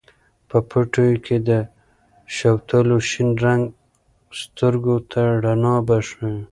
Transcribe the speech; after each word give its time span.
په 0.49 0.57
پټیو 0.69 1.21
کې 1.25 1.37
د 1.47 1.49
شوتلو 2.35 2.97
شین 3.09 3.29
رنګ 3.45 3.63
سترګو 4.39 4.95
ته 5.11 5.21
رڼا 5.43 5.75
بښي. 5.87 6.31